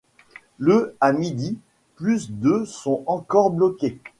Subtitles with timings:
[0.57, 1.59] Le à midi,
[1.95, 4.01] plus de sont encore bloqués.